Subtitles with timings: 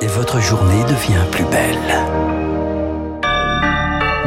[0.00, 1.78] et votre journée devient plus belle.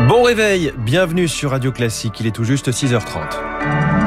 [0.07, 4.00] Bon réveil, bienvenue sur Radio Classique, il est tout juste 6h30.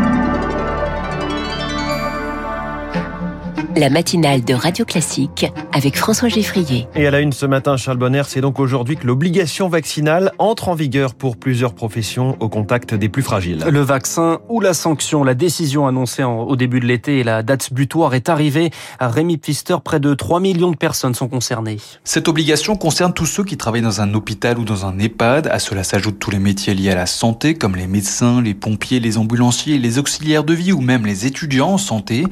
[3.76, 6.86] La matinale de Radio Classique avec François Geffrier.
[6.94, 10.68] Et à la une ce matin, Charles Bonner, c'est donc aujourd'hui que l'obligation vaccinale entre
[10.68, 13.64] en vigueur pour plusieurs professions au contact des plus fragiles.
[13.68, 17.72] Le vaccin ou la sanction, la décision annoncée au début de l'été et la date
[17.72, 18.70] butoir est arrivée.
[19.00, 21.78] À Rémi Pfister, près de 3 millions de personnes sont concernées.
[22.04, 25.48] Cette obligation concerne tous ceux qui travaillent dans un hôpital ou dans un EHPAD.
[25.48, 29.00] À cela s'ajoutent tous les métiers liés à la santé, comme les médecins, les pompiers,
[29.00, 32.24] les ambulanciers, les auxiliaires de vie ou même les étudiants en santé.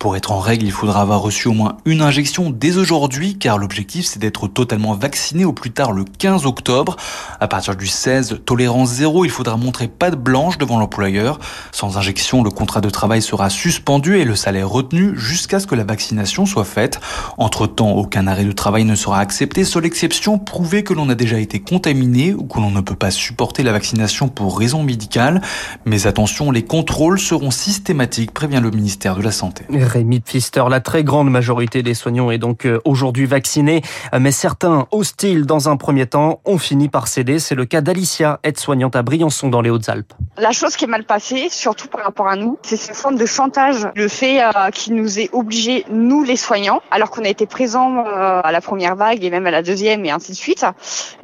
[0.00, 3.36] Pour être en règle, il faut faudra avoir reçu au moins une injection dès aujourd'hui
[3.36, 6.96] car l'objectif c'est d'être totalement vacciné au plus tard le 15 octobre.
[7.40, 11.40] À partir du 16, tolérance zéro, il faudra montrer pas de blanche devant l'employeur.
[11.72, 15.74] Sans injection, le contrat de travail sera suspendu et le salaire retenu jusqu'à ce que
[15.74, 17.00] la vaccination soit faite.
[17.36, 21.38] Entre-temps, aucun arrêt de travail ne sera accepté, seule exception prouver que l'on a déjà
[21.38, 25.42] été contaminé ou que l'on ne peut pas supporter la vaccination pour raison médicale.
[25.84, 29.66] Mais attention, les contrôles seront systématiques, prévient le ministère de la Santé.
[29.68, 33.82] Rémi Pfister, la très grande majorité des soignants est donc euh, aujourd'hui vaccinée,
[34.14, 37.38] euh, mais certains, hostiles dans un premier temps, ont fini par céder.
[37.38, 40.12] C'est le cas d'Alicia, aide-soignante à Briançon dans les Hautes-Alpes.
[40.36, 43.26] La chose qui est mal passée, surtout par rapport à nous, c'est cette forme de
[43.26, 43.88] chantage.
[43.94, 48.04] Le fait euh, qu'il nous ait obligés, nous les soignants, alors qu'on a été présents
[48.04, 50.64] à la première vague et même à la deuxième et ainsi de suite.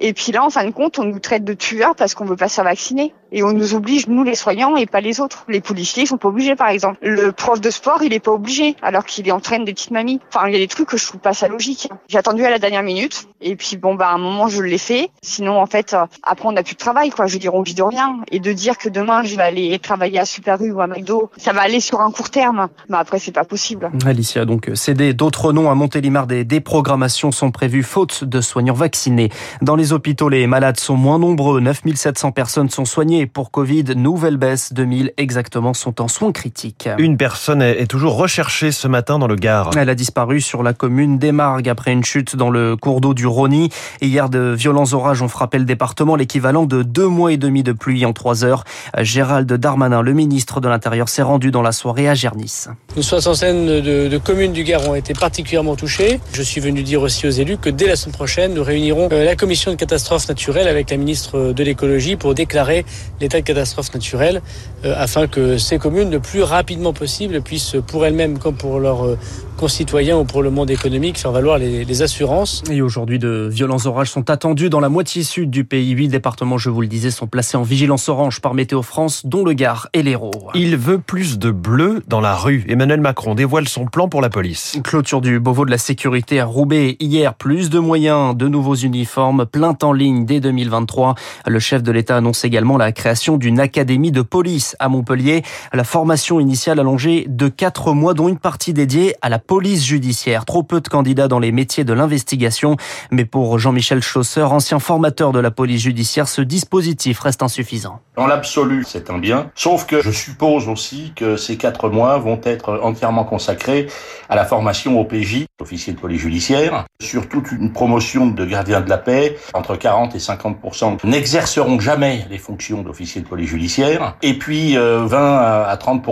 [0.00, 2.36] Et puis là, en fin de compte, on nous traite de tueurs parce qu'on veut
[2.36, 3.14] pas se faire vacciner.
[3.36, 5.44] Et on nous oblige, nous les soignants, et pas les autres.
[5.48, 6.98] Les policiers, ils sont pas obligés, par exemple.
[7.02, 9.90] Le prof de sport, il est pas obligé, alors qu'il est en train des petites
[9.90, 10.20] mamies.
[10.32, 11.88] Enfin, il y a des trucs que je trouve pas ça logique.
[12.08, 14.78] J'ai attendu à la dernière minute et puis bon bah à un moment je l'ai
[14.78, 15.10] fait.
[15.22, 17.26] Sinon en fait euh, après on n'a plus de travail quoi.
[17.26, 19.78] Je veux dire on vit de rien et de dire que demain je vais aller
[19.78, 22.68] travailler à Super U ou à McDo, ça va aller sur un court terme.
[22.88, 23.90] Mais après c'est pas possible.
[24.06, 29.30] Alicia donc cédé d'autres noms à Montélimar des déprogrammations sont prévues faute de soignants vaccinés.
[29.62, 31.60] Dans les hôpitaux les malades sont moins nombreux.
[31.60, 33.84] 9700 personnes sont soignées pour Covid.
[33.96, 36.88] Nouvelle baisse 2000 exactement sont en soins critiques.
[36.98, 39.70] Une personne est toujours recherchée ce matin dans le Gard.
[39.76, 43.26] Elle a disparu sur la commune d'Emargues après une chute dans le cours d'eau du
[43.26, 43.70] Rhôny.
[44.00, 47.72] Hier, de violents orages ont frappé le département, l'équivalent de deux mois et demi de
[47.72, 48.64] pluie en trois heures.
[49.00, 52.66] Gérald Darmanin, le ministre de l'Intérieur, s'est rendu dans la soirée à Gernis.
[52.96, 56.20] Une soixantaine de, de communes du Gard ont été particulièrement touchées.
[56.32, 59.24] Je suis venu dire aussi aux élus que dès la semaine prochaine, nous réunirons euh,
[59.24, 62.84] la commission de catastrophes naturelles avec la ministre de l'écologie pour déclarer
[63.20, 64.42] l'état de catastrophe naturelle
[64.84, 69.04] euh, afin que ces communes, le plus rapidement possible, puissent pour elles-mêmes comme pour leurs
[69.04, 69.18] euh,
[69.56, 72.64] concitoyens ou pour le monde économique faire valoir les, assurances.
[72.70, 75.90] Et aujourd'hui, de violents orages sont attendus dans la moitié sud du pays.
[75.90, 79.44] Huit départements, je vous le disais, sont placés en vigilance orange par Météo France, dont
[79.44, 80.32] le Gard et l'Hérault.
[80.54, 82.64] Il veut plus de bleu dans la rue.
[82.68, 84.76] Emmanuel Macron dévoile son plan pour la police.
[84.82, 87.34] Clôture du Beauvau de la sécurité à Roubaix hier.
[87.34, 91.14] Plus de moyens, de nouveaux uniformes, plein en ligne dès 2023.
[91.46, 95.42] Le chef de l'État annonce également la création d'une académie de police à Montpellier.
[95.74, 100.46] La formation initiale allongée de quatre mois, dont une partie dédiée à la police judiciaire.
[100.46, 102.76] Trop peu de candidats dans les métiers de l'investigation.
[103.10, 108.00] Mais pour Jean-Michel Chausseur, ancien formateur de la police judiciaire, ce dispositif reste insuffisant.
[108.16, 109.50] En l'absolu, c'est un bien.
[109.54, 113.88] Sauf que je suppose aussi que ces quatre mois vont être entièrement consacrés
[114.30, 118.80] à la formation au PJ, officier de police judiciaire, sur toute une promotion de gardien
[118.80, 119.36] de la paix.
[119.52, 124.16] Entre 40 et 50 n'exerceront jamais les fonctions d'officier de police judiciaire.
[124.22, 126.04] Et puis 20 euh, à 30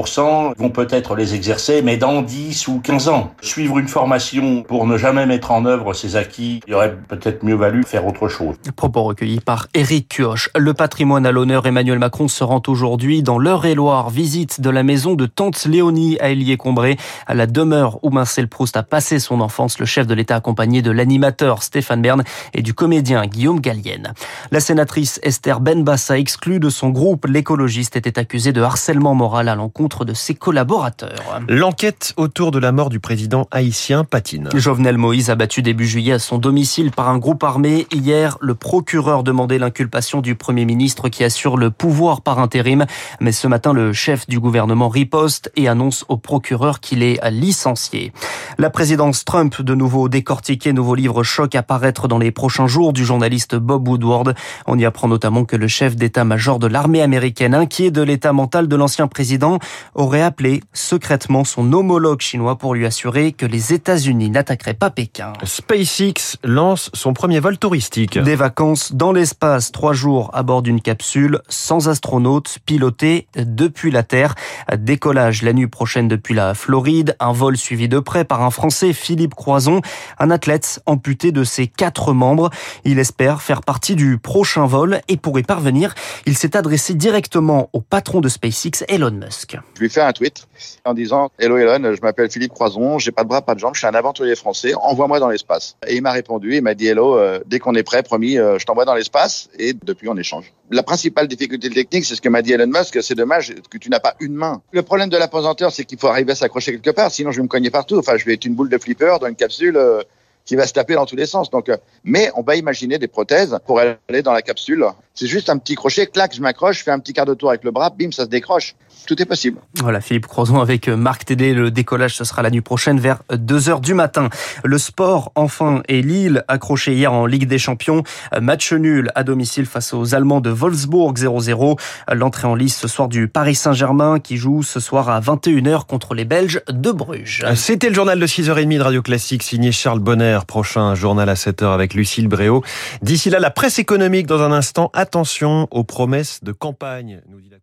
[0.59, 3.33] vont peut-être les exercer, mais dans 10 ou 15 ans.
[3.41, 7.55] Suivre une formation pour ne jamais mettre en œuvre ses acquis, il aurait peut-être mieux
[7.55, 8.57] valu faire autre chose.
[8.75, 10.51] Propos recueillis par Éric Kioch.
[10.57, 14.11] Le patrimoine à l'honneur, Emmanuel Macron se rend aujourd'hui dans l'Eure-et-Loire.
[14.11, 16.97] Visite de la maison de Tante Léonie à Élié-Combré,
[17.29, 19.79] à la demeure où Marcel Proust a passé son enfance.
[19.79, 24.15] Le chef de l'État accompagné de l'animateur Stéphane Bern et du comédien Guillaume Gallienne.
[24.51, 29.55] La sénatrice Esther Benbassa, exclue de son groupe, l'écologiste était accusée de harcèlement moral à
[29.55, 31.41] l'encontre de ses collaborateurs.
[31.49, 34.49] L'enquête autour de la mort du président haïtien patine.
[34.53, 37.87] Jovenel Moïse abattu début juillet à son domicile par un groupe armé.
[37.93, 42.87] Hier, le procureur demandait l'inculpation du Premier ministre qui assure le pouvoir par intérim.
[43.21, 48.13] Mais ce matin, le chef du gouvernement riposte et annonce au procureur qu'il est licencié.
[48.59, 52.93] La présidence Trump, de nouveau décortiquée, nouveau livre choc à paraître dans les prochains jours
[52.93, 54.35] du journaliste Bob Woodward.
[54.67, 58.69] On y apprend notamment que le chef d'état-major de l'armée américaine, inquiet de l'état mental
[58.69, 59.59] de l'ancien président,
[59.95, 65.33] aurait appelé secrètement son homologue chinois pour lui assurer que les États-Unis n'attaqueraient pas Pékin.
[65.45, 68.19] SpaceX lance son premier vol touristique.
[68.19, 74.05] Des vacances dans l'espace, trois jours à bord d'une capsule sans astronautes, pilotée depuis la
[74.05, 74.35] Terre.
[74.77, 78.93] Décollage la nuit prochaine depuis la Floride, un vol suivi de près par un Français,
[78.93, 79.81] Philippe Croison,
[80.21, 82.51] un athlète amputé de ses quatre membres.
[82.85, 85.95] Il espère faire partie du prochain vol et pour y parvenir,
[86.27, 89.57] il s'est adressé directement au patron de SpaceX, Elon Musk.
[89.75, 90.47] Je lui ai fait un tweet
[90.85, 93.75] en disant Hello Elon, je m'appelle Philippe Croison, j'ai pas de bras, pas de jambes,
[93.75, 95.77] je suis un aventurier français, envoie-moi dans l'espace.
[95.87, 98.59] Et il m'a répondu, il m'a dit Hello, euh, dès qu'on est prêt, promis, euh,
[98.59, 100.53] je t'envoie dans l'espace et depuis on échange.
[100.71, 103.91] La principale difficulté technique, c'est ce que m'a dit Elon Musk, c'est dommage que tu
[103.91, 104.63] n'as pas une main.
[104.73, 107.39] Le problème de la pesanteur, c'est qu'il faut arriver à s'accrocher quelque part, sinon je
[107.39, 107.99] vais me cogner partout.
[107.99, 109.77] Enfin, je vais être une boule de flipper dans une capsule.
[109.77, 110.03] Euh,
[110.45, 111.51] qui va se taper dans tous les sens.
[111.51, 111.71] Donc,
[112.05, 114.85] mais on va imaginer des prothèses pour aller dans la capsule.
[115.15, 117.51] C'est juste un petit crochet, clac, je m'accroche, je fais un petit quart de tour
[117.51, 118.75] avec le bras, bim, ça se décroche
[119.07, 119.59] tout est possible.
[119.77, 121.55] Voilà, Philippe Croison avec Marc Tédé.
[121.55, 124.29] Le décollage, ce sera la nuit prochaine vers 2 heures du matin.
[124.65, 128.03] Le sport, enfin, et Lille, accroché hier en Ligue des Champions.
[128.41, 131.79] Match nul à domicile face aux Allemands de Wolfsburg 0-0.
[132.13, 136.15] L'entrée en lice ce soir du Paris Saint-Germain qui joue ce soir à 21h contre
[136.15, 137.45] les Belges de Bruges.
[137.55, 140.41] C'était le journal de 6h30 de Radio Classique signé Charles Bonner.
[140.47, 142.63] Prochain journal à 7h avec Lucille Bréau.
[143.03, 144.91] D'ici là, la presse économique dans un instant.
[145.03, 147.59] Attention aux promesses de campagne, nous dit la